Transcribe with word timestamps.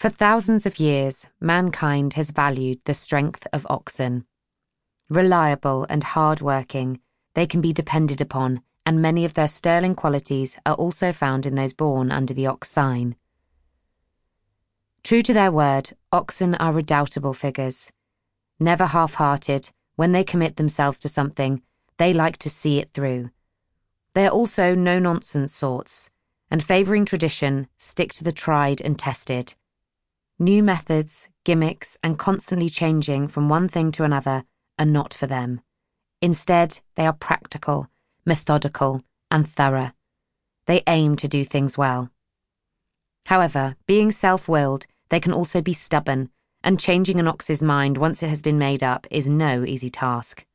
For 0.00 0.08
thousands 0.08 0.64
of 0.64 0.80
years, 0.80 1.26
mankind 1.40 2.14
has 2.14 2.30
valued 2.30 2.80
the 2.86 2.94
strength 2.94 3.46
of 3.52 3.66
oxen. 3.68 4.24
Reliable 5.10 5.84
and 5.90 6.02
hard 6.02 6.40
working, 6.40 7.00
they 7.34 7.46
can 7.46 7.60
be 7.60 7.74
depended 7.74 8.18
upon, 8.18 8.62
and 8.86 9.02
many 9.02 9.26
of 9.26 9.34
their 9.34 9.46
sterling 9.46 9.94
qualities 9.94 10.58
are 10.64 10.72
also 10.72 11.12
found 11.12 11.44
in 11.44 11.54
those 11.54 11.74
born 11.74 12.10
under 12.10 12.32
the 12.32 12.46
ox 12.46 12.70
sign. 12.70 13.14
True 15.04 15.20
to 15.20 15.34
their 15.34 15.52
word, 15.52 15.90
oxen 16.10 16.54
are 16.54 16.72
redoubtable 16.72 17.34
figures. 17.34 17.92
Never 18.58 18.86
half 18.86 19.12
hearted, 19.12 19.70
when 19.96 20.12
they 20.12 20.24
commit 20.24 20.56
themselves 20.56 20.98
to 21.00 21.10
something, 21.10 21.60
they 21.98 22.14
like 22.14 22.38
to 22.38 22.48
see 22.48 22.78
it 22.78 22.88
through. 22.94 23.28
They 24.14 24.26
are 24.26 24.30
also 24.30 24.74
no 24.74 24.98
nonsense 24.98 25.54
sorts, 25.54 26.08
and 26.50 26.64
favouring 26.64 27.04
tradition, 27.04 27.68
stick 27.76 28.14
to 28.14 28.24
the 28.24 28.32
tried 28.32 28.80
and 28.80 28.98
tested. 28.98 29.56
New 30.42 30.62
methods, 30.62 31.28
gimmicks, 31.44 31.98
and 32.02 32.18
constantly 32.18 32.70
changing 32.70 33.28
from 33.28 33.50
one 33.50 33.68
thing 33.68 33.92
to 33.92 34.04
another 34.04 34.42
are 34.78 34.86
not 34.86 35.12
for 35.12 35.26
them. 35.26 35.60
Instead, 36.22 36.80
they 36.94 37.04
are 37.04 37.12
practical, 37.12 37.88
methodical, 38.24 39.02
and 39.30 39.46
thorough. 39.46 39.92
They 40.64 40.82
aim 40.86 41.16
to 41.16 41.28
do 41.28 41.44
things 41.44 41.76
well. 41.76 42.10
However, 43.26 43.76
being 43.86 44.10
self 44.10 44.48
willed, 44.48 44.86
they 45.10 45.20
can 45.20 45.34
also 45.34 45.60
be 45.60 45.74
stubborn, 45.74 46.30
and 46.64 46.80
changing 46.80 47.20
an 47.20 47.28
ox's 47.28 47.62
mind 47.62 47.98
once 47.98 48.22
it 48.22 48.28
has 48.28 48.40
been 48.40 48.58
made 48.58 48.82
up 48.82 49.06
is 49.10 49.28
no 49.28 49.64
easy 49.64 49.90
task. 49.90 50.46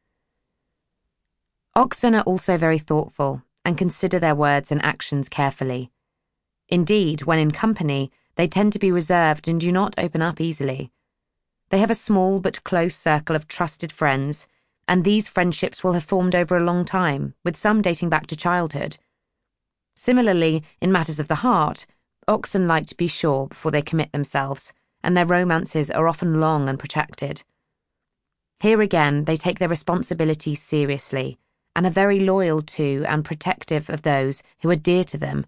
Oxen 1.75 2.15
are 2.15 2.23
also 2.23 2.57
very 2.57 2.79
thoughtful 2.79 3.43
and 3.63 3.77
consider 3.77 4.17
their 4.17 4.33
words 4.33 4.71
and 4.71 4.83
actions 4.83 5.29
carefully. 5.29 5.91
Indeed, 6.69 7.21
when 7.25 7.37
in 7.37 7.51
company, 7.51 8.11
they 8.35 8.47
tend 8.47 8.73
to 8.73 8.79
be 8.79 8.91
reserved 8.91 9.47
and 9.47 9.59
do 9.59 9.71
not 9.71 9.95
open 9.97 10.21
up 10.21 10.39
easily. 10.39 10.91
They 11.69 11.79
have 11.79 11.89
a 11.89 11.95
small 11.95 12.39
but 12.39 12.63
close 12.63 12.95
circle 12.95 13.35
of 13.35 13.47
trusted 13.47 13.91
friends, 13.91 14.47
and 14.87 15.03
these 15.03 15.27
friendships 15.27 15.83
will 15.83 15.93
have 15.93 16.03
formed 16.03 16.35
over 16.35 16.55
a 16.55 16.63
long 16.63 16.85
time, 16.85 17.33
with 17.43 17.55
some 17.55 17.81
dating 17.81 18.09
back 18.09 18.27
to 18.27 18.35
childhood. 18.35 18.97
Similarly, 19.95 20.63
in 20.81 20.91
matters 20.91 21.19
of 21.19 21.27
the 21.27 21.35
heart, 21.35 21.85
oxen 22.27 22.67
like 22.67 22.85
to 22.87 22.97
be 22.97 23.07
sure 23.07 23.47
before 23.47 23.71
they 23.71 23.81
commit 23.81 24.11
themselves, 24.11 24.73
and 25.03 25.15
their 25.15 25.25
romances 25.25 25.89
are 25.89 26.07
often 26.07 26.39
long 26.39 26.67
and 26.69 26.77
protracted. 26.77 27.43
Here 28.59 28.81
again, 28.81 29.25
they 29.25 29.35
take 29.35 29.59
their 29.59 29.69
responsibilities 29.69 30.61
seriously 30.61 31.37
and 31.75 31.85
are 31.85 31.91
very 31.91 32.19
loyal 32.19 32.61
to 32.61 33.03
and 33.07 33.25
protective 33.25 33.89
of 33.89 34.03
those 34.03 34.41
who 34.61 34.69
are 34.69 34.75
dear 34.75 35.03
to 35.03 35.17
them. 35.17 35.45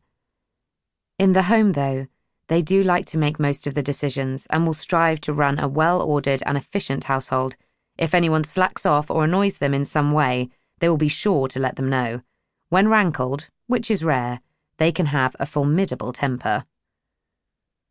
In 1.17 1.31
the 1.31 1.43
home, 1.43 1.71
though, 1.71 2.07
they 2.47 2.61
do 2.61 2.81
like 2.81 3.05
to 3.05 3.17
make 3.17 3.39
most 3.39 3.67
of 3.67 3.73
the 3.73 3.83
decisions 3.83 4.47
and 4.49 4.65
will 4.65 4.73
strive 4.73 5.19
to 5.21 5.33
run 5.33 5.59
a 5.59 5.67
well 5.67 6.01
ordered 6.01 6.41
and 6.45 6.57
efficient 6.57 7.05
household. 7.05 7.55
If 7.97 8.13
anyone 8.13 8.43
slacks 8.43 8.85
off 8.85 9.11
or 9.11 9.23
annoys 9.23 9.57
them 9.57 9.73
in 9.73 9.85
some 9.85 10.11
way, 10.11 10.49
they 10.79 10.89
will 10.89 10.97
be 10.97 11.07
sure 11.07 11.47
to 11.49 11.59
let 11.59 11.75
them 11.75 11.89
know. 11.89 12.21
When 12.69 12.87
rankled, 12.87 13.49
which 13.67 13.89
is 13.89 14.03
rare, 14.03 14.41
they 14.77 14.91
can 14.91 15.07
have 15.07 15.35
a 15.39 15.45
formidable 15.45 16.13
temper. 16.13 16.65